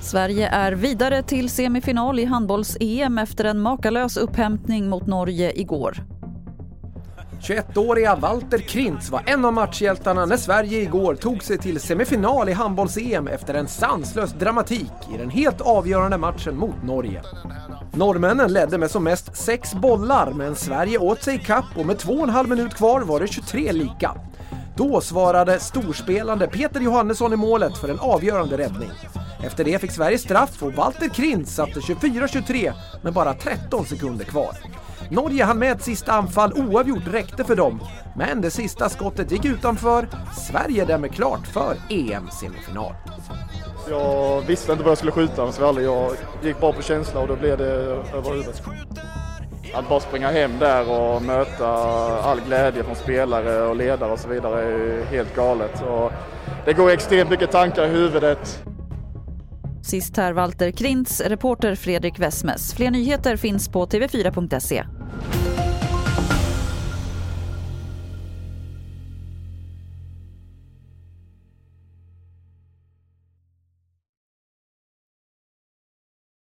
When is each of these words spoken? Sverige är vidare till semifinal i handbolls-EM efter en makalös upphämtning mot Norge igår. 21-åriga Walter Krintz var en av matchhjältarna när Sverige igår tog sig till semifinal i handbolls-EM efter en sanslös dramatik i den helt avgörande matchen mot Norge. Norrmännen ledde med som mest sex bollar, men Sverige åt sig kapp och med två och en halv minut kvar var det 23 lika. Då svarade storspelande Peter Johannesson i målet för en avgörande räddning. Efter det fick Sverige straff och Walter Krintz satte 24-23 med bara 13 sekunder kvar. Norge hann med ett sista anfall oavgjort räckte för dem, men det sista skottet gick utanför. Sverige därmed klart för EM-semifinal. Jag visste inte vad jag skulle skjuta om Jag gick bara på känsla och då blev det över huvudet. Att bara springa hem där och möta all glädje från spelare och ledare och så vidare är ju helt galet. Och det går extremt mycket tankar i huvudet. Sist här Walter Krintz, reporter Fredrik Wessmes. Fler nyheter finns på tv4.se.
Sverige 0.00 0.48
är 0.48 0.72
vidare 0.72 1.22
till 1.22 1.50
semifinal 1.50 2.18
i 2.18 2.24
handbolls-EM 2.24 3.18
efter 3.18 3.44
en 3.44 3.60
makalös 3.60 4.16
upphämtning 4.16 4.88
mot 4.88 5.06
Norge 5.06 5.52
igår. 5.60 5.96
21-åriga 7.40 8.16
Walter 8.16 8.58
Krintz 8.58 9.10
var 9.10 9.22
en 9.26 9.44
av 9.44 9.52
matchhjältarna 9.52 10.26
när 10.26 10.36
Sverige 10.36 10.80
igår 10.80 11.14
tog 11.14 11.42
sig 11.42 11.58
till 11.58 11.80
semifinal 11.80 12.48
i 12.48 12.52
handbolls-EM 12.52 13.28
efter 13.28 13.54
en 13.54 13.68
sanslös 13.68 14.32
dramatik 14.32 14.92
i 15.14 15.18
den 15.18 15.30
helt 15.30 15.60
avgörande 15.60 16.18
matchen 16.18 16.56
mot 16.56 16.82
Norge. 16.84 17.22
Norrmännen 17.92 18.52
ledde 18.52 18.78
med 18.78 18.90
som 18.90 19.04
mest 19.04 19.36
sex 19.36 19.74
bollar, 19.74 20.32
men 20.32 20.56
Sverige 20.56 20.98
åt 20.98 21.22
sig 21.22 21.38
kapp 21.38 21.64
och 21.76 21.86
med 21.86 21.98
två 21.98 22.12
och 22.12 22.22
en 22.22 22.30
halv 22.30 22.48
minut 22.48 22.74
kvar 22.74 23.00
var 23.00 23.20
det 23.20 23.26
23 23.26 23.72
lika. 23.72 24.14
Då 24.76 25.00
svarade 25.00 25.60
storspelande 25.60 26.46
Peter 26.46 26.80
Johannesson 26.80 27.32
i 27.32 27.36
målet 27.36 27.78
för 27.78 27.88
en 27.88 28.00
avgörande 28.00 28.58
räddning. 28.58 28.90
Efter 29.44 29.64
det 29.64 29.78
fick 29.78 29.90
Sverige 29.90 30.18
straff 30.18 30.62
och 30.62 30.72
Walter 30.72 31.08
Krintz 31.08 31.54
satte 31.54 31.80
24-23 31.80 32.72
med 33.02 33.12
bara 33.12 33.34
13 33.34 33.86
sekunder 33.86 34.24
kvar. 34.24 34.56
Norge 35.10 35.44
hann 35.44 35.58
med 35.58 35.72
ett 35.72 35.82
sista 35.82 36.12
anfall 36.12 36.52
oavgjort 36.52 37.06
räckte 37.06 37.44
för 37.44 37.56
dem, 37.56 37.80
men 38.16 38.40
det 38.40 38.50
sista 38.50 38.88
skottet 38.88 39.30
gick 39.30 39.44
utanför. 39.44 40.08
Sverige 40.48 40.84
därmed 40.84 41.14
klart 41.14 41.46
för 41.46 41.76
EM-semifinal. 41.90 42.94
Jag 43.90 44.40
visste 44.40 44.72
inte 44.72 44.84
vad 44.84 44.90
jag 44.90 44.98
skulle 44.98 45.12
skjuta 45.12 45.42
om 45.42 45.82
Jag 45.82 46.12
gick 46.42 46.60
bara 46.60 46.72
på 46.72 46.82
känsla 46.82 47.20
och 47.20 47.28
då 47.28 47.36
blev 47.36 47.58
det 47.58 47.64
över 47.64 48.30
huvudet. 48.30 48.62
Att 49.74 49.88
bara 49.88 50.00
springa 50.00 50.30
hem 50.30 50.58
där 50.58 50.90
och 50.90 51.22
möta 51.22 51.68
all 52.22 52.40
glädje 52.40 52.84
från 52.84 52.96
spelare 52.96 53.62
och 53.62 53.76
ledare 53.76 54.12
och 54.12 54.18
så 54.18 54.28
vidare 54.28 54.62
är 54.62 54.68
ju 54.68 55.04
helt 55.04 55.36
galet. 55.36 55.82
Och 55.82 56.12
det 56.64 56.72
går 56.72 56.90
extremt 56.90 57.30
mycket 57.30 57.50
tankar 57.50 57.84
i 57.84 57.88
huvudet. 57.88 58.62
Sist 59.82 60.16
här 60.16 60.32
Walter 60.32 60.70
Krintz, 60.70 61.20
reporter 61.20 61.74
Fredrik 61.74 62.18
Wessmes. 62.18 62.74
Fler 62.74 62.90
nyheter 62.90 63.36
finns 63.36 63.68
på 63.68 63.86
tv4.se. 63.86 64.84